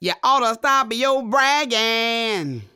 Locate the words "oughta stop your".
0.22-1.24